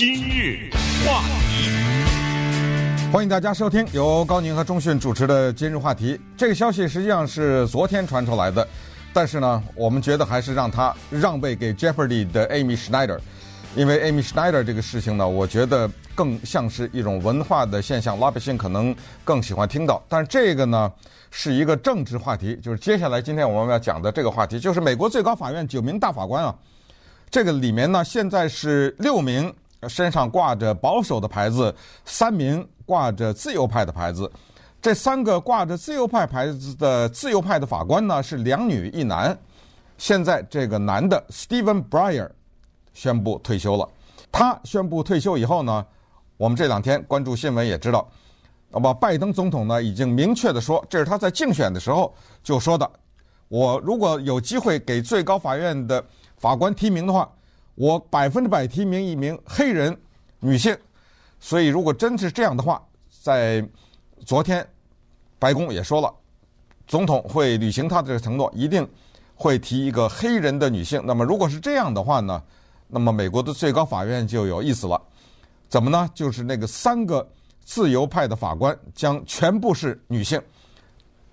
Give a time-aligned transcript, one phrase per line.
[0.00, 0.70] 今日
[1.04, 1.68] 话题，
[3.12, 6.14] 欢迎大家收听由高宁和钟迅主持的《今日话题》。
[6.38, 8.66] 这个消息实际上是昨天传出来的，
[9.12, 13.18] 但是呢，我们觉得还是让他让位给 Jeopardy 的 Amy Schneider，
[13.76, 20.02] 因为 Amy Schneider 这个事情呢，我觉得更像是一种文化的现象，老百姓可能更喜欢听到。
[20.08, 20.90] 但是这个呢，
[21.30, 26.54] 是一个政治话题，就是接下来今天我们要讲的这个话题，就是美国最高法院九名大法官啊。
[27.30, 29.54] 这个里面呢，现在是六名
[29.88, 31.74] 身上挂着保守的牌子，
[32.04, 34.30] 三名挂着自由派的牌子。
[34.80, 39.36] 这三个挂着自由派牌子的自由派的法官呢，是两女一男。
[39.98, 42.28] 现在这个男的 Stephen Breyer
[42.94, 43.88] 宣布退休了。
[44.32, 45.84] 他宣布退休以后呢，
[46.36, 48.08] 我们这两天关注新闻也知道，
[48.70, 52.90] 那么拜登总统呢已经明确的说，这是他在竞选的时候就说的：
[53.48, 56.04] 我如果有机会给最高法院的。
[56.40, 57.30] 法官提名的话，
[57.80, 59.98] 我百分之百提名一名黑人
[60.38, 60.76] 女性。
[61.38, 62.86] 所以，如果真是这样的话，
[63.22, 63.66] 在
[64.26, 64.68] 昨天，
[65.38, 66.14] 白宫也说了，
[66.86, 68.86] 总统会履行他的这个承诺，一定
[69.34, 71.02] 会提一个黑人的女性。
[71.06, 72.42] 那么，如果是这样的话呢，
[72.86, 75.00] 那么美国的最高法院就有意思了。
[75.70, 76.06] 怎么呢？
[76.14, 77.26] 就是那个三个
[77.64, 80.38] 自由派的法官将全部是女性，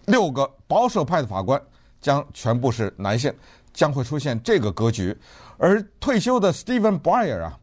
[0.06, 1.62] 六个保守派的法官
[2.00, 3.34] 将全部是男性。
[3.78, 5.16] 将会出现这个格局，
[5.60, 7.56] 而退休的 Stephen Breyer 啊，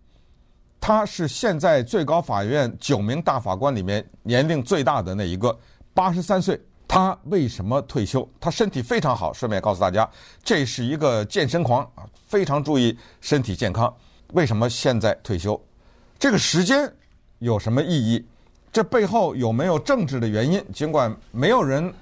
[0.80, 5.58] 他是现在最高法院九名大法官里面年龄最大的那一个，
[5.92, 6.58] 八十三岁。
[6.86, 8.28] 他为什么退休？
[8.38, 9.32] 他身体非常好。
[9.32, 10.08] 顺便告诉大家，
[10.44, 13.92] 这是一个健身狂啊，非常注意身体健康。
[14.34, 15.60] 为什么现在退休？
[16.16, 16.88] 这个时间
[17.40, 18.24] 有什么意义？
[18.70, 20.64] 这背后有没有政治的原因？
[20.72, 21.92] 尽管没有人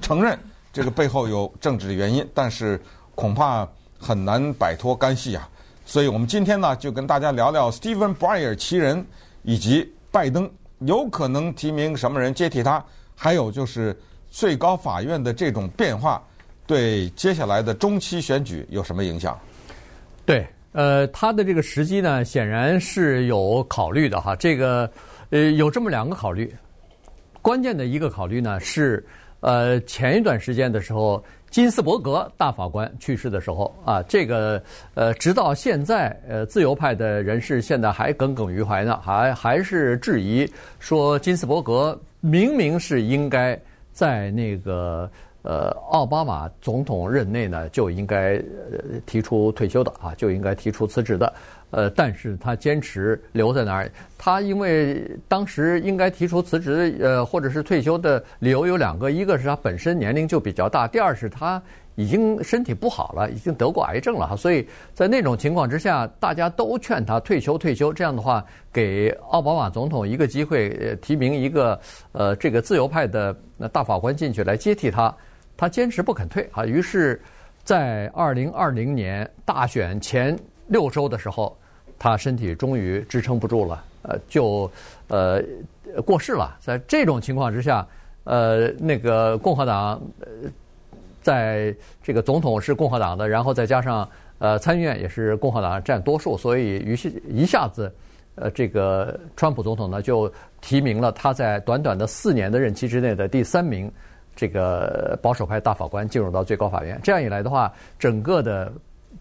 [0.00, 0.38] 承认
[0.72, 2.80] 这个背后有政治的原因，但是。
[3.18, 5.48] 恐怕很难摆脱干系啊，
[5.84, 9.04] 所以我们今天呢就跟大家聊聊 Stephen Breyer 其人，
[9.42, 10.48] 以及拜登
[10.82, 12.80] 有可能提名什么人接替他，
[13.16, 13.98] 还有就是
[14.30, 16.22] 最高法院的这种变化
[16.64, 19.36] 对接下来的中期选举有什么影响？
[20.24, 24.88] 对，呃，他的这个时机呢显然是有考虑的哈，这个
[25.30, 26.54] 呃有这么两个考虑，
[27.42, 29.04] 关键的一个考虑呢是
[29.40, 31.20] 呃前一段时间的时候。
[31.50, 34.62] 金斯伯格大法官去世的时候啊，这个
[34.94, 43.58] 呃，直到现在，呃，自由派的人士现在还耿耿于怀呢，还还是质疑说金斯伯格明明是应该
[43.92, 45.10] 在那个
[45.48, 51.32] 呃奥巴马总统任内呢就应该呃提出退休的啊，就应该提出辞职的。
[51.70, 53.90] 呃，但是他坚持留在那儿。
[54.16, 61.62] 他因为当时应该提出辞职，呃，或者是退休的理由有两个，一个是他本身年龄就比较大，第二是他
[61.94, 64.34] 已经身体不好了，已经得过癌症了哈。
[64.34, 67.92] 所以在那种情况之下，大家都劝他退休退休。
[67.92, 68.42] 这样的话，
[68.72, 71.78] 给奥巴马总统一个机会，提名一个
[72.12, 73.36] 呃这个自由派的
[73.70, 75.14] 大法官进去来接替他。
[75.58, 76.64] 他坚持不肯退啊。
[76.64, 77.20] 于是，
[77.62, 80.34] 在二零二零年大选前。
[80.70, 81.56] 六周的时候，
[81.98, 84.70] 他身体终于支撑不住了，呃，就
[85.06, 85.42] 呃
[86.04, 86.54] 过世了。
[86.60, 87.88] 在这种情况之下，
[88.24, 89.98] 呃，那个共和党
[91.22, 94.06] 在这个总统是共和党的，然后再加上
[94.40, 97.90] 呃参议院也是共和党占多数，所以于是一下子，
[98.34, 100.30] 呃，这个川普总统呢就
[100.60, 103.90] 提名了他在短短的四年的任期之内的第三名
[104.38, 106.98] 这个保守派大法官进入到最高法院。
[107.02, 108.72] 这样一来的话，整个的。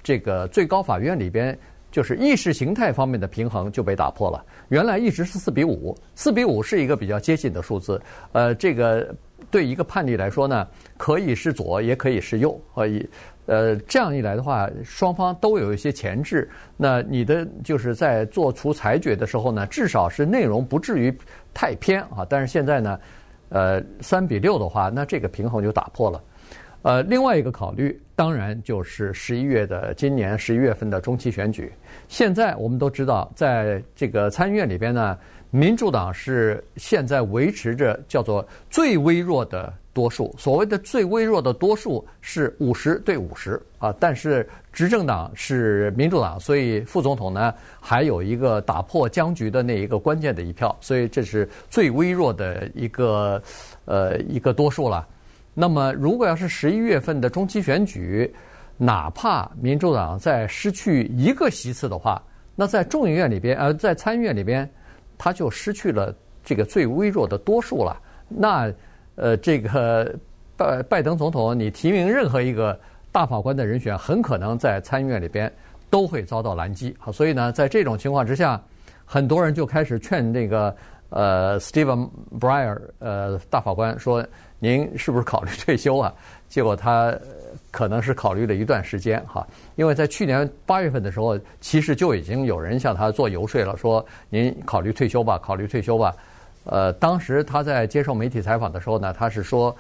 [0.04, 1.58] 这个最高法院里边，
[1.92, 4.46] 就是意识形态方面的平衡就被打破了。
[4.70, 8.00] 原来一直是四比五，四比五是一个比较接近的数字。
[8.32, 9.14] 呃，这个
[9.50, 10.68] 对一个判例来说呢，
[10.98, 12.60] 可以是左，也可以是右。
[12.76, 13.10] 可以，
[13.48, 16.50] 呃，这样一来的话，双方都有一些前置。
[16.78, 21.14] 那你的就是在做出裁决的时候呢，至少是内容不至于
[21.54, 22.26] 太偏啊。
[22.30, 23.00] 但是现在呢，
[23.50, 26.22] 呃，三比六的话，那这个平衡就打破了。
[26.84, 31.72] 呃，另外一个考虑，当然就是十一月的今年十一月份的中期选举。
[32.08, 35.18] 现在我们都知道，在这个参议院里边呢，
[35.50, 40.34] 民主党是现在维持着叫做最微弱的多数。
[40.38, 44.48] 所谓的最微弱的多数是五十对五十啊，但是
[44.78, 47.52] 执政党是民主党，所以副总统呢
[47.82, 53.42] 还有一个打破僵局的那一个关键的一票，所以这是最微弱的一个
[53.86, 55.08] 呃一个多数了。
[55.56, 58.32] 那么，如果要是十一月份的中期选举，
[58.78, 62.22] 哪怕民主党再失去一个席次的话，
[62.56, 64.70] 那在众议院里边，呃，在参议院里边，
[65.18, 66.14] 他就失去了
[66.44, 68.00] 这个最微弱的多数了。
[68.28, 68.72] 那，
[69.16, 70.16] 呃，这个
[70.56, 72.80] 拜拜登总统，你提名任何一个
[73.18, 75.52] 大法官的人选，很可能在参议院里边
[75.90, 76.96] 都会遭到拦击。
[77.00, 78.62] 好，所以呢，在这种情况之下，
[79.06, 80.76] 很多人就开始劝那个
[81.10, 82.08] 呃，Steven
[82.40, 84.24] Breyer 呃大法官说
[84.62, 86.14] ：“您是不是考虑退休啊？”
[86.48, 87.12] 结果他
[87.72, 89.48] 可能是考虑了一段时间哈，
[89.78, 96.14] 因为在去年八月份的时候，其实就已经有人向他做游说了，说：“您考虑退休吧，考虑退休吧。”
[96.70, 99.74] 呃，当时他在接受媒体采访的时候呢，他是说，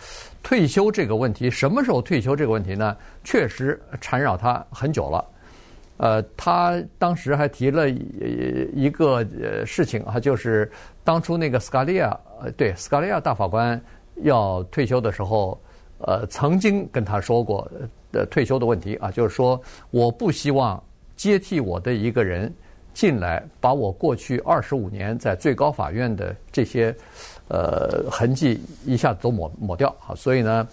[0.48, 5.26] 退休这个问题，什么时候退休这个问题呢，确实缠绕他很久了。
[5.98, 10.72] 呃，他当时还提了一个呃事情啊，就是
[11.04, 13.78] 当初那个斯卡利亚，呃，对，斯卡利亚大法官
[14.24, 15.60] 要退休的时候，
[15.98, 17.70] 呃，曾经跟他说过
[18.14, 19.62] 的退休的问题啊，就是说，
[19.92, 20.82] 我不希望
[21.18, 22.50] 接替我的一个人。
[22.94, 26.96] 进来把我过去二十五年在最高法院的这些
[27.48, 30.68] 呃痕迹一下子都抹抹掉啊，所以呢，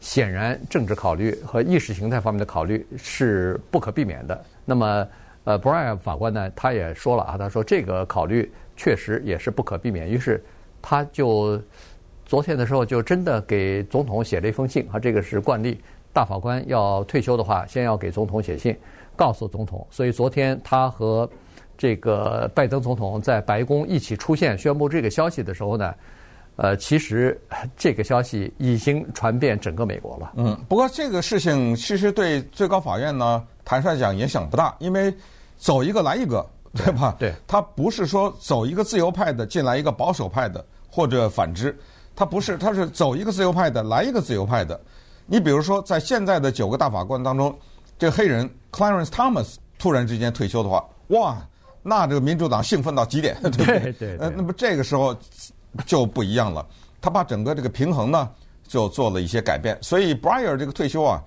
[0.00, 4.44] 显然政治考虑和意识形态方面的考虑是不可避免的。
[4.64, 5.06] 那么
[5.44, 10.08] 呃，布莱尔法官呢，他也说了啊，他说这个考虑确实也是不可避免。
[10.08, 10.44] 于是
[10.82, 11.58] 他就
[12.26, 15.80] 昨天的时候就真的给总统写了一封信啊，这个是惯例，
[16.12, 18.76] 大法官要退休的话，先要给总统写信
[19.16, 19.86] 告诉总统。
[19.90, 21.30] 所以昨天他和
[21.78, 25.94] 这个拜登总统在白宫一起出现宣布这个消息的时候呢，
[26.56, 27.40] 呃，其实
[27.76, 30.32] 这个消息已经传遍整个美国了。
[30.34, 35.14] 嗯，不过这个事情其实对最高法院呢，坦率讲影响不大，因为
[35.56, 36.44] 走一个来一个，
[36.74, 37.14] 对吧？
[37.16, 41.78] 对，他不是说走一个自由派的进来一个保守派的，或者反之，
[42.16, 44.80] 他不是，他是走一个自由派的来一个自由派的。
[45.26, 47.56] 你比如说，在现在的九个大法官当中，
[47.96, 51.38] 这个黑人 Clarence Thomas 突然之间退休的话，哇！
[51.82, 53.78] 那这个民主党兴奋到极点， 对不对？
[53.80, 54.16] 对对。
[54.18, 55.16] 呃，那么这个时候
[55.86, 56.66] 就不一样了，
[57.00, 58.28] 他把整个这个平衡呢
[58.66, 59.78] 就做了一些改变。
[59.80, 61.22] 所以 Breyer 这个退休啊，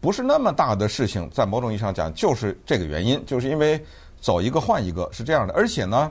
[0.00, 3.82] 不是那么大的事情，在某种意义上讲，就是这个原因，就是因为
[4.20, 5.54] 走一个换一个是这样的。
[5.54, 6.10] 而且呢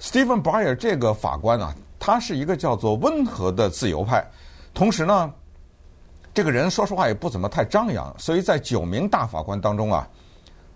[0.00, 4.24] ，Stephen Breyer 这个法官啊，他是一个叫做温和的自由派，
[4.74, 5.32] 同时呢，
[6.34, 10.06] 这个人说实话也不怎么太张扬，所以在九名大法官当中啊，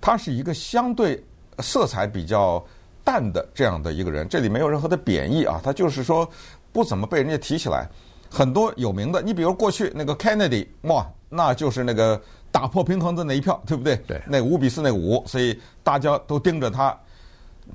[0.00, 1.23] 他是一个相对。
[1.58, 2.64] 色彩比较
[3.04, 6.28] 淡的这样的一个人，这里没有任何的贬义啊，他就是说
[6.72, 7.88] 不怎么被人家提起来。
[8.31, 12.19] 很多有名的，你比如过去那个 Kennedy，哇，那就是那个
[12.50, 13.96] 打破平衡的那一票，对不对？
[14.06, 14.22] 对。
[14.26, 16.99] 那五比四那五，所以大家都盯着他。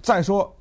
[0.01, 0.51] 再说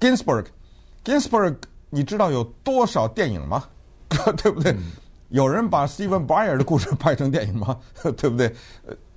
[0.00, 1.56] Ginsburg，Ginsburg，
[1.90, 3.64] 你知道有多少电影吗？
[4.38, 4.72] 对不对？
[4.72, 4.92] 嗯、
[5.28, 7.76] 有人把 Stephen Breyer 的故事拍成电影吗？
[8.16, 8.50] 对不对？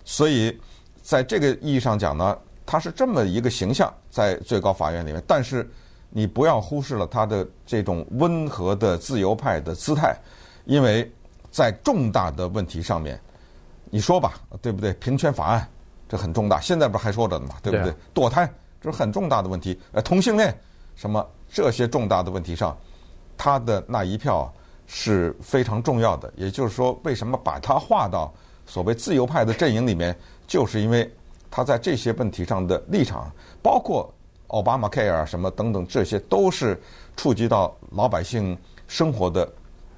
[0.04, 0.60] 所以
[1.02, 2.38] 在这个意义上讲呢。
[2.66, 5.70] 他是这么一个形象在最高法院里面，但是
[6.10, 10.16] 你不要忽视了他的这种温和的自由派的姿态，
[10.66, 11.10] 因为
[11.50, 13.20] 在重大的问题上面，
[13.90, 14.94] 你说吧，对不对？
[14.94, 15.68] 平权法案
[16.08, 17.94] 这很重大，现在不是还说着呢嘛，对不对？
[18.14, 18.50] 堕胎
[18.80, 20.56] 这是很重大的问题，呃，同性恋
[20.96, 22.78] 什么这些重大的问题上，
[23.38, 24.54] 他的那一票
[24.88, 26.32] 是非常重要的。
[26.38, 28.34] 也就是说，为什么把他划到
[28.66, 30.16] 所谓自由派的阵营里面，
[30.48, 31.12] 就是因为。
[31.52, 33.30] 他在这些问题上的立场，
[33.62, 34.12] 包括
[34.48, 36.82] 奥巴马 Care 啊什么等等，这些都是
[37.18, 38.58] 触及到老百姓
[38.88, 39.48] 生活的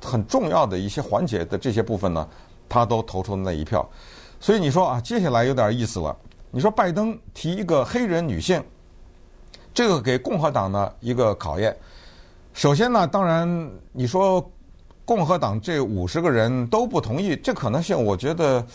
[0.04, 2.28] 很重要的一些环节的这些部分呢，
[2.68, 3.88] 他都投出了那一票。
[4.40, 6.16] 所以你说啊，接下来有点意思了。
[6.50, 8.64] 你说拜登提一个黑人女性，
[9.76, 11.78] 这个给共和党呢一个考验。
[12.52, 14.44] 首先呢，当然你说
[15.06, 18.66] 共和党这五十个人都不同意，这可能性我觉得。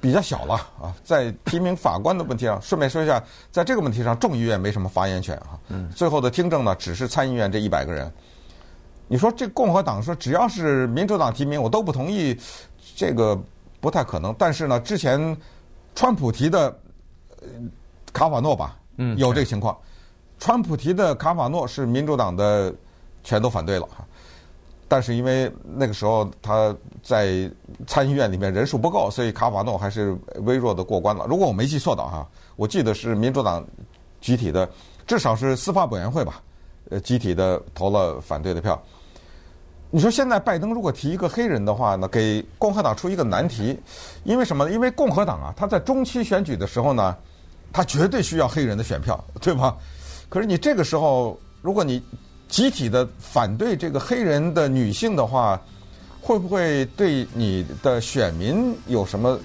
[0.00, 5.58] 比较小了啊，在提名法官的问题上，顺便说一下，在这个问题上，众议院没什么发言权啊。
[5.94, 8.10] 最后的听证呢，只是参议院这一百个人。
[9.08, 12.38] 你说这共和党说只要是民主党提名，我都不同意，
[12.94, 13.36] 这个
[13.80, 14.34] 不太可能。
[14.38, 15.36] 但是呢，之前
[15.94, 16.78] 川普提的
[18.12, 18.76] 卡瓦诺吧，
[19.16, 19.76] 有这个情况。
[20.38, 22.72] 川普提的卡瓦诺是民主党的
[23.22, 23.86] 全都反对了。
[24.90, 27.48] 但是因为那个时候他在
[27.86, 31.26] 参议院里面人数不够，所以卡瓦诺还是微弱的过关了。
[31.28, 33.64] 如果我没记错的哈，我记得是民主党
[34.20, 34.68] 集体的，
[35.06, 36.42] 至少是司法委员会吧，
[36.90, 38.82] 呃，集体的投了反对的票。
[39.92, 43.78] 你说现在拜登如果提一个黑人的话呢，给共和党出一个难题，
[44.24, 44.72] 因为什么呢？
[44.72, 47.16] 因为共和党啊，他在中期选举的时候呢，
[47.72, 49.76] 他绝对需要黑人的选票，对吧？
[50.28, 52.02] 可是你这个时候，如果你
[52.50, 55.60] 集体的反对这个黑人的女性的话，
[56.20, 59.38] 会不会对你的选民有什么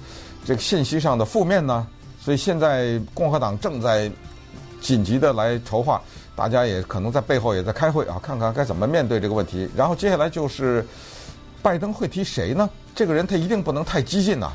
[0.44, 1.86] 这个信息上的负面呢？
[2.20, 4.10] 所以现在共和党正在
[4.80, 6.02] 紧急的来筹划，
[6.34, 9.68] 大家也可能在背后也在开会啊，看看该怎么面对这个问题。
[9.76, 10.84] 然后接下来就是
[11.62, 12.68] 拜登会提谁呢？
[12.94, 14.50] 这个人他一定不能太激进呐，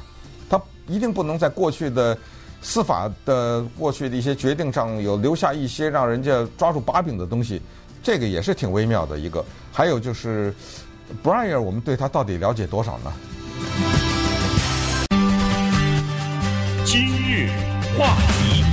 [0.50, 2.18] 他一定不能在过去的
[2.62, 7.62] 司法的过去的一些决定上有留下一些让人家抓住把柄的东西，
[8.04, 9.44] 这个也是挺微妙的一个。
[9.72, 10.54] 还有就是
[11.24, 13.14] ，Breyer，我们对他到底了解多少呢？
[16.84, 17.48] 今日
[17.98, 18.64] 话题，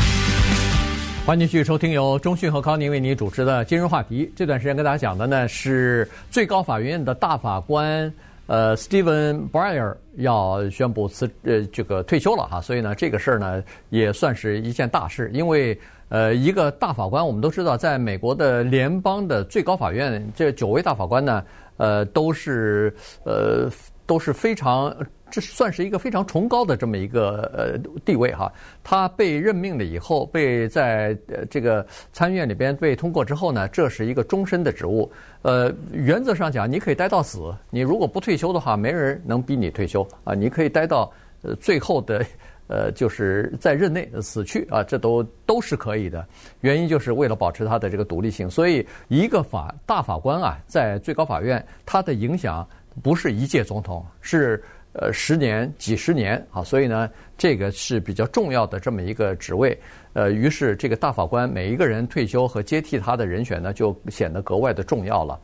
[1.27, 4.33] 欢迎继续收听由中讯和康宁为您主持的今日话题。
[4.35, 8.13] 这段时间跟大家讲的呢是最高法院的大法官。
[8.47, 15.79] 呃，Stephen Breyer 要宣布辞呃这个退休了哈，所以呢，这个事儿呢也算是一件大事，因为
[16.09, 21.45] 呃一个大法官，我们都知道，在美国的联邦的最高法院，这九位大法官呢，
[21.77, 23.71] 呃都是呃
[24.07, 24.95] 都是非常。
[25.31, 28.51] 这算是一个非常崇高的这么一个呃地位哈。
[28.83, 35.13] 他被任命了以后，被在呃这个参议院里边被通过之后呢，这是一个终身的职务。
[35.43, 37.55] 呃，原则上讲，你可以待到死。
[37.69, 40.33] 你如果不退休的话，没人能逼你退休啊。
[40.33, 41.13] 你可以待到
[41.43, 42.25] 呃最后的
[42.69, 46.25] 呃就是在任内死去啊，这都都是可以的。
[46.61, 48.49] 原因就是为了保持他的这个独立性。
[48.49, 52.65] 所以，一个法大法官啊，在最高法院，他的影响
[53.03, 54.63] 不是一届总统，是。
[54.95, 59.79] 呃，十年、几十年啊，所以呢，这个是比较重要的这么一个职位。
[60.15, 65.39] 呃，于是这个大法官每一个人退休和接替他的人选呢，就显得格外的重要了。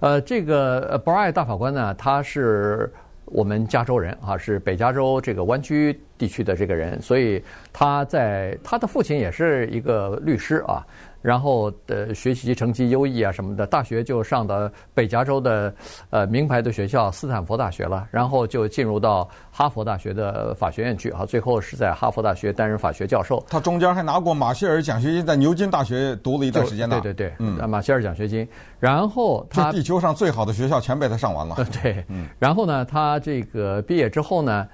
[0.00, 2.92] 呃，这个 Breyer 大法官呢，他是
[3.30, 10.84] 我们加州人啊，是北加州这个湾区地区的这个人，所以他在他的父亲也是一个律师啊。
[11.22, 15.72] 然后的学习成绩优异啊什么的，大学就上的北加州的
[16.10, 23.44] 呃名牌的学校斯坦福大学了，然后就进入到哈佛大学的法学院去啊，最后是在哈佛大学担任法学教授。
[23.48, 27.00] 他中间还拿过马歇尔奖学金，在牛津大学读了一段时间呢。
[27.02, 28.48] 对对对，嗯，马歇尔奖学金。
[28.78, 31.56] 然后他地球上最好的学校全被他上完了。
[31.82, 32.28] 对，嗯。
[32.38, 34.66] 然后呢，他这个毕业之后呢，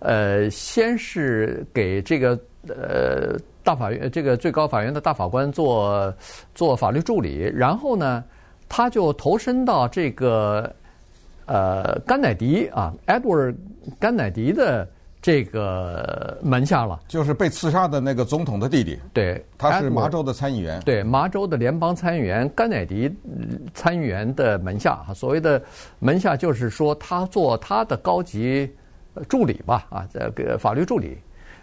[0.00, 3.38] 呃，先是给这个呃。
[3.64, 6.12] 大法院这个最高法院的大法官做
[6.54, 8.22] 做法律助理，然后呢，
[8.68, 10.72] 他就投身到这个
[11.46, 13.54] 呃甘乃迪啊，Edward
[13.98, 14.88] 甘乃迪的
[15.20, 18.98] 这个门下了，就是被刺杀的那个总统的弟弟。
[19.12, 20.80] 对，他是麻州的参议员。
[20.80, 23.08] 对，麻州的联邦参议员甘乃迪
[23.72, 25.62] 参议员的门下啊，所谓的
[26.00, 28.68] 门下就是说他做他的高级
[29.28, 31.16] 助理吧啊，这个法律助理。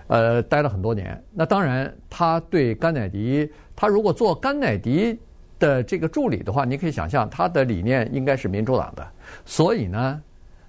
[0.10, 1.24] 呃，待了很多年。
[1.32, 5.20] 那当然，他对甘乃迪，他如果做甘乃迪
[5.60, 9.08] 的这个助理的话，你可以想象他的理念应该是民主党的。
[9.46, 10.20] 所以呢，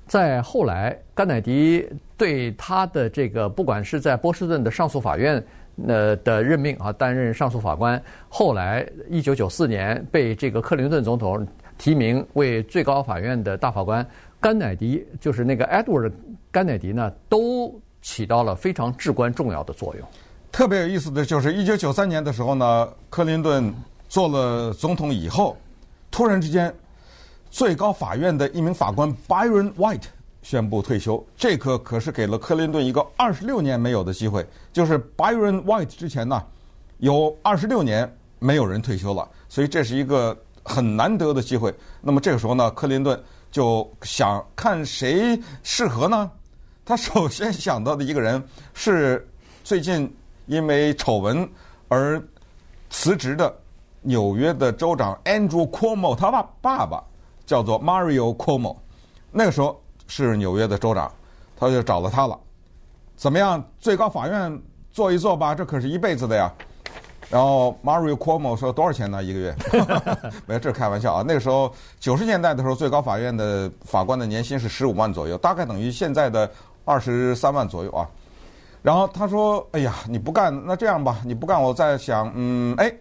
[0.06, 5.42] 在后来，甘乃迪对他的这个，不管是在波士顿的上诉法院
[5.86, 11.46] 呃的任命啊，担任上诉法官，后来一九九四年被这个克林顿总统
[11.78, 14.06] 提名为最高法院的大法官，
[14.38, 16.12] 甘乃迪就是那个 Edward
[16.52, 17.80] 甘乃迪呢，都。
[18.02, 20.08] 起到了非常至关重要的作用。
[20.52, 23.72] 特别有意思的就是，一九九三年的时候呢，克林顿
[24.08, 25.56] 做了总统以后，
[26.10, 26.74] 突然之间，
[27.50, 30.06] 最高法院的一名法官 Byron White
[30.42, 31.24] 宣布退休。
[31.36, 34.44] 这个可是给了克林顿一个二十六年没有的机会。
[34.72, 36.42] 就是 Byron White 之前呢，
[36.98, 41.72] 有二十六年没有人退休了，所以这是一个很难得的机会。
[42.00, 46.28] 那么这个时候呢，克林顿就想看谁适合呢？
[46.90, 48.42] 他首先 想到的一个人
[48.74, 49.24] 是
[49.62, 50.12] 最近
[50.46, 51.48] 因为丑闻
[51.86, 52.20] 而
[52.88, 53.54] 辞职的
[54.00, 57.00] 纽约的州长 Andrew Cuomo，他爸爸爸
[57.46, 58.74] 叫做 Mario Cuomo，
[59.30, 61.08] 那个时候是纽约的州长，
[61.56, 62.36] 他就找了他了。
[63.14, 63.64] 怎么样？
[63.78, 66.52] 最高法院坐一坐吧，这可是一辈子的呀。
[67.28, 69.22] 然后 Mario Cuomo 说多少钱呢？
[69.22, 69.54] 一个月？
[70.46, 71.24] 没有，这开玩笑啊。
[71.24, 76.50] 那个时候九十年代的时候，最高法院的法官的年薪是十五万左右，大概等于现在的。
[76.90, 78.02] 二十三万左右啊，
[78.82, 82.92] 然后他说：“哎呀，你不干，那这样吧，你不干，我在想，嗯，哎，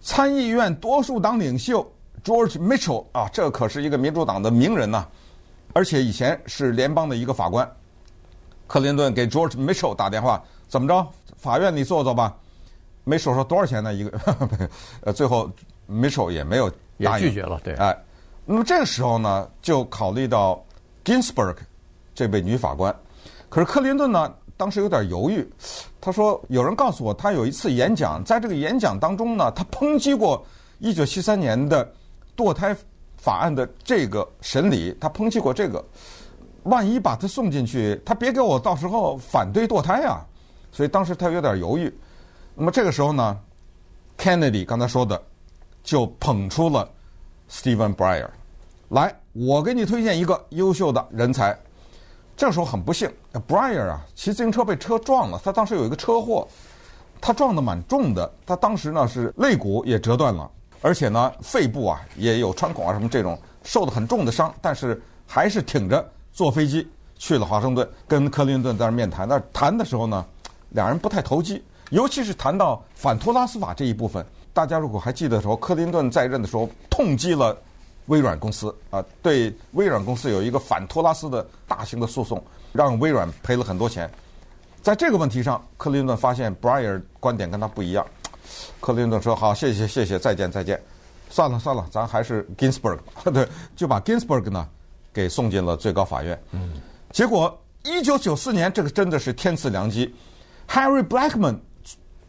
[0.00, 1.88] 参议院多数党领袖
[2.24, 5.06] George Mitchell 啊，这可是一个民主党的名人呐，
[5.72, 7.70] 而且以前是联邦的一个法官。
[8.66, 11.06] 克林顿给 George Mitchell 打电话，怎么着？
[11.36, 12.36] 法院你坐坐吧。
[13.06, 13.94] Mitchell 说多少钱呢？
[13.94, 14.18] 一个，
[15.02, 15.48] 呃，最后
[15.88, 17.60] Mitchell 也没有答应，也拒绝了。
[17.62, 17.96] 对，哎，
[18.44, 20.60] 那么这个时候呢，就考虑到
[21.04, 21.54] Ginsburg。
[22.14, 22.94] 这位女法官，
[23.52, 25.46] 可是克林顿呢，当时有点犹豫。
[26.00, 30.42] 他说：“有人告诉我，他有一次演讲，在这个演讲当中呢，他抨击过
[30.78, 31.86] 一九七三年的
[32.34, 32.74] 堕胎
[33.18, 35.84] 法案的这个审理，他抨击过这个。
[36.62, 40.24] 万一把他送进去，他别给我到时候反对堕胎啊！
[40.72, 41.94] 所以当时他有点犹豫。
[42.54, 43.38] 那么这个时候呢
[44.16, 45.22] ，Kennedy 刚才说的，
[45.82, 46.88] 就捧出了
[47.50, 48.30] Stephen Breyer，
[48.88, 51.54] 来，我给你推荐一个优秀的人才。”
[52.42, 53.08] 这时候很不幸
[53.46, 55.40] ，Breyer 啊，骑自行车被车撞了。
[55.44, 56.44] 他当时有一个车祸，
[57.20, 66.84] 他撞得蛮重的，他当时呢是肋骨也折断了，而且呢肺部啊也有穿孔啊什么这种受得很重的伤，但是还是挺着坐飞机
[67.16, 69.28] 去了华盛顿，跟克林顿在那面谈。
[69.28, 70.26] 那谈的时候呢，
[70.70, 74.26] 两人不太投机，尤其是谈到反托拉斯法这一部分。
[74.52, 77.56] 大家如果还记得的时候，克林顿在任的时候痛击了
[78.06, 82.42] 微软公司啊，对微软公司有一个反托拉斯的大型的诉讼，
[82.72, 84.10] 让微软赔了很多钱。
[84.82, 88.04] 在这个问题上，克林顿发现 Breyer 观点跟他不一样。
[88.80, 90.82] 克林顿说：“好，谢谢，谢谢，再见，再见。
[91.30, 92.98] 算了，算了，咱还是 Ginsburg，
[93.32, 94.68] 对，就把 Ginsburg 呢
[95.12, 96.38] 给送进了最高法院。
[96.50, 96.72] 嗯，
[97.12, 100.12] 结果一九九四年，这个真的是天赐良机
[100.68, 101.56] ，Harry Blackman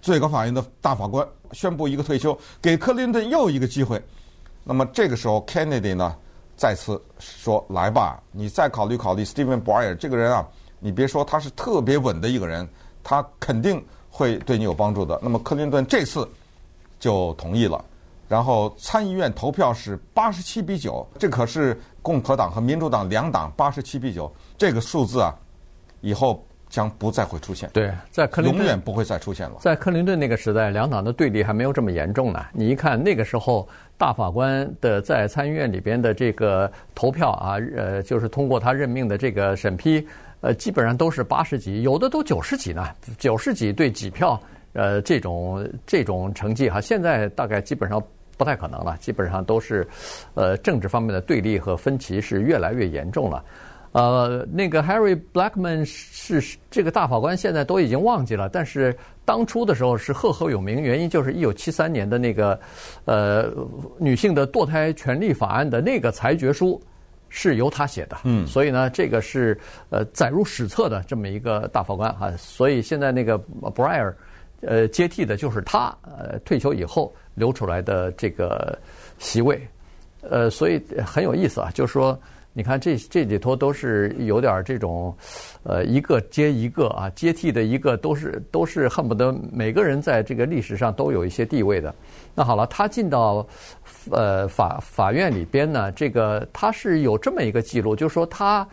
[0.02, 4.02] 最高法院的大法官宣布一个退休，给克林顿又一个机会。
[4.64, 6.16] 那么这个时候，Kennedy 呢
[6.56, 10.48] 再次说：来吧，你再考虑考虑 Stephen Breyer 这个人啊。”
[10.86, 12.68] 你别说，他是特别稳的一个人，
[13.06, 15.18] 他肯定会对你有帮助的。
[15.24, 16.28] 那么克林顿这次
[17.00, 17.82] 就同意了，
[18.28, 25.34] 然后参议院投票是八十七比九，这可是共和党和民主党两党八十七比九，这个数字啊，
[26.02, 27.70] 以后将不再会出现。
[27.72, 29.58] 对，在克林顿永远不会再出现了。
[29.60, 32.44] 在克林顿那个时代，两党的对立还没有这么严重呢。
[32.52, 40.04] 你一看那个时候，大法官的在参议院里边的这个投票啊，呃，就是通过他任命的这个审批。
[40.42, 42.90] 呃，基本上都是八十几，有的都九十几呢，
[43.20, 44.42] 九十几对几票，
[44.74, 48.02] 呃，这种这种成绩哈，现在大概基本上
[48.36, 49.88] 不太可能了，基本上都是，
[50.34, 53.46] 呃，政治方面的对立和分歧是越来越严重了。
[53.94, 62.60] 呃，那个 Harry Blackman 是这个大法官，现在都已经忘记了，但是当初的时候是赫赫有名，原因就是一九七三年的那个，
[63.06, 63.50] 呃，
[63.98, 66.82] 女性的堕胎权利法案的那个裁决书。
[67.36, 69.60] 是由他写的，嗯，所以呢，这个是
[69.90, 72.14] 呃载入史册的这么一个大法官。
[72.14, 74.14] 哈，所以现在那个 Breyer
[74.62, 78.78] 呃接替的就是他，呃退休以后留出来的这个
[79.18, 79.60] 席位，
[80.22, 82.16] 呃，所以很有意思啊，就是说，
[82.54, 85.16] 你看这这里头都是有点这种，
[85.64, 91.94] 呃，一个接一个啊，接替的一个都是都是恨不得每个人在这个历史上都有一些地位的。
[92.36, 93.46] 那好了，他进到。
[94.12, 98.68] 呃，法法院里边呢，这个他是有这么一个记录，就是说他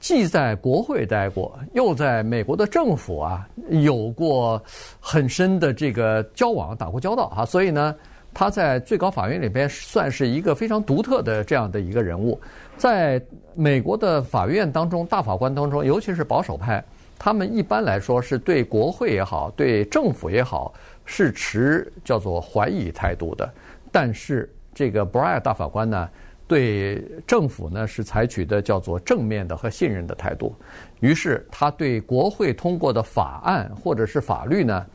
[0.00, 4.60] 既在国会待过，又在美国的政府啊有过
[4.98, 7.94] 很深的这个交往，打过交道啊，所以呢，
[8.34, 12.40] 他在最高法院里边算是一个非常独特的这样的一个人物。
[12.76, 13.20] 在
[13.54, 16.84] 美国的法院当中，大法官当中，尤其是保守派，
[17.18, 20.72] 他们一般来说是对国会也好，对政府也好，
[21.04, 23.52] 是持叫做怀疑态度的，
[23.90, 24.48] 但是。
[24.74, 26.08] 这个 Breyer 大法官呢，
[26.48, 30.56] 对政府呢是采取的叫做正面的和信任的态度，
[31.00, 34.86] 于是他对国会通过的法案或者是法律呢，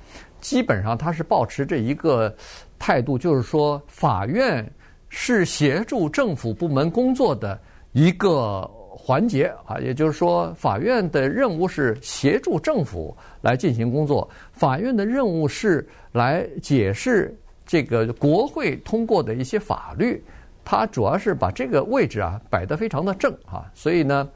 [0.41, 2.35] 基本上他是保持着一个
[2.79, 4.65] 态度，就是说法院
[5.09, 7.59] 是协助政府部门工作的
[7.91, 17.37] 一个环节啊，也就是说法院的任务是协助政府来进行工作，法院的任务是来解释。
[17.69, 20.23] 这个国会通过的一些法律，
[20.63, 24.29] 它主要是把这个位置啊摆得非常的正啊，所以呢，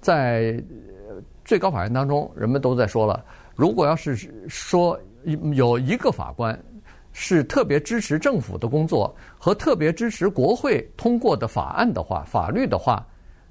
[0.00, 0.60] 在
[1.44, 3.24] 最高法院当中，人们都在说了，
[3.54, 4.16] 如果要是
[4.48, 4.98] 说
[5.54, 6.60] 有一个法官
[7.12, 13.06] 是特别支持政府的工作和特别支持国会通过的法案的话、法律的话，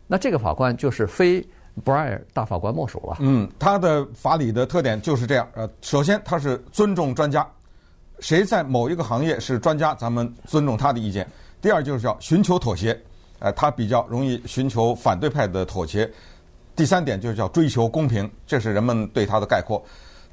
[0.07, 1.45] 那这个法官就是非
[1.85, 3.17] Breyer 大法官莫属了。
[3.19, 5.47] 嗯，他的法理的特点就是这样。
[5.53, 7.47] 呃，首先他是尊重专家。
[8.19, 11.27] 谁在某一个行业是专家，咱们尊重他的意见。
[11.61, 12.99] 第二就是叫寻求妥协，
[13.39, 16.11] 呃，他比较容易寻求反对派的妥协。
[16.75, 19.83] 第三点就是叫追求公平，这是人们对他的概括。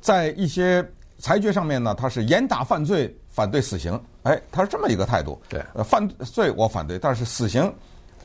[0.00, 0.84] 在一些
[1.18, 4.00] 裁决上面呢，他是严打犯罪，反对死刑。
[4.22, 5.40] 哎，他是这么一个态度。
[5.48, 7.72] 对，呃，犯罪我反对，但是死刑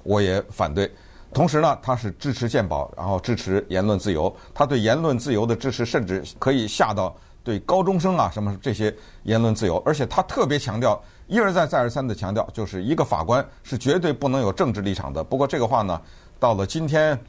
[0.04, 0.92] 我也反对。
[1.34, 4.34] 同时呢，他是支持鉴宝，然后支持言论自由。
[4.54, 7.16] 他对言论自由的支持，甚至可以下到。
[7.46, 15.22] 对高中生啊，什么这些言论自由，而且他特别强调，一而再再而三的强调，就是一个法官是绝对不能有政治立场的。
[15.22, 16.00] 不过这个话呢，
[16.40, 17.20] 到了今天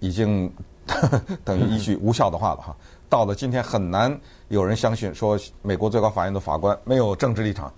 [0.00, 0.50] 已经
[0.86, 2.74] 呵 呵等于一句无效的话了哈。
[3.12, 7.70] 到了今天很难有人相信说美国最高法院的法官没有政治立场。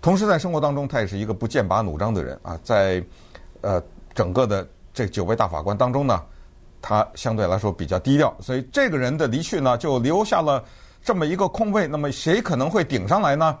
[0.00, 2.58] 同时在生活当中，他也是一个不剑拔弩张的人啊。
[2.64, 3.04] 在
[3.60, 3.82] 呃
[4.14, 6.22] 整个的这九位大法官当中呢，
[6.80, 10.64] 他相对来说比较低调，所以这个人的离去呢，就留下了。
[11.04, 13.58] 这么一个空位，那么谁可能会顶上来呢？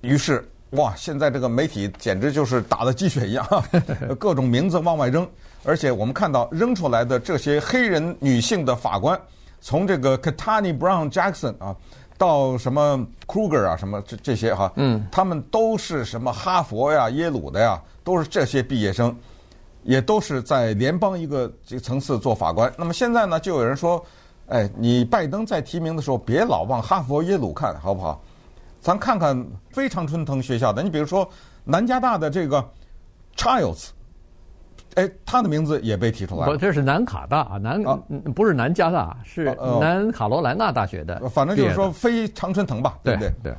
[0.00, 3.46] 于是，哇，现在这个媒体简直就是打了鸡血一样，
[4.18, 5.24] 各种名字往外扔。
[5.62, 9.20] 而且我们看到扔出来的这些黑人女性的法官，
[9.60, 11.76] 从这个 Ketanji Brown Jackson 啊，
[12.16, 19.14] 到什么 Kruger 啊，什么这这些哈，嗯，他们都是什么哈佛呀、耶鲁的呀，都是这些毕业生，
[19.82, 22.72] 也都是在联邦一个这个层次做法官。
[22.76, 24.04] 那么现在呢，就有人说，
[24.48, 28.20] 哎，你拜登在提名的时候，别老往哈佛、耶鲁看，好不好？
[28.80, 31.28] 咱看看非常春藤学校的，你比如说
[31.64, 32.66] 南加大的这个
[33.36, 33.88] Childs。
[34.94, 36.52] 哎，他的名字也被提出来了。
[36.52, 37.98] 不，这是南卡大，南、啊、
[38.34, 41.16] 不是南加大，是南卡罗来纳大学的。
[41.22, 43.32] 呃、反正就是说，非常春藤吧，对不对？
[43.42, 43.54] 对。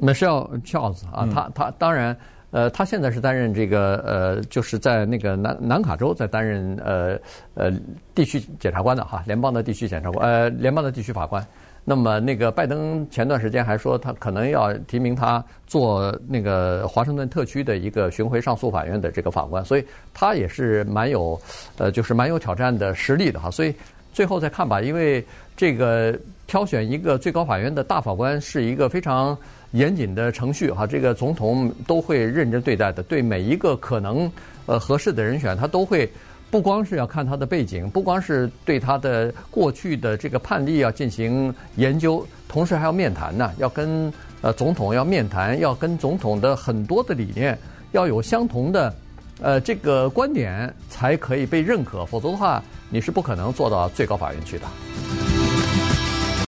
[0.00, 2.16] Michelle Charles 啊，他他当然，
[2.50, 7.16] 呃，他现在是担任这个呃，就是在那个南南卡州在担任呃
[7.54, 7.70] 呃
[8.14, 11.44] 地区检察官的哈，联邦的地区检察官，呃，联邦的地区法官。
[11.84, 21.36] 那么，那个拜登前段时间还说，他可能要提名他做那个华盛顿特区的一个巡回上诉法院的这个法官，所以他也是蛮有，
[21.78, 23.50] 呃，就是蛮有挑战的实力的哈。
[23.50, 23.74] 所以
[24.12, 25.24] 最后再看吧，因为
[25.56, 26.16] 这个
[26.46, 29.36] 挑选一个最高法院的大法官是一个非常
[29.72, 34.30] 严谨的程序哈，这个总统都会认真对待的，对每一个可能
[34.66, 36.08] 呃合适的人选，他都会。
[36.52, 44.12] 不光是要看他的背景，不光是对他的过去的这个判例要进行研究，同时还要面谈呢，要跟
[44.42, 47.58] 呃总统要面谈，要跟总统的很多的理念
[47.92, 48.94] 要有相同的
[49.40, 55.31] 呃这个观点，才可以被认可，否则的话你是不可能做到最高法院去的。